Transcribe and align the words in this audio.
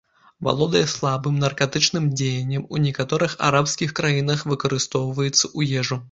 Валодае 0.45 0.79
слабым 0.93 1.35
наркатычным 1.43 2.07
дзеяннем, 2.21 2.63
у 2.77 2.81
некаторых 2.85 3.35
арабскіх 3.49 3.93
краінах 3.99 4.39
выкарыстоўваюцца 4.53 5.37
ў 5.37 5.83
ежу. 5.83 5.99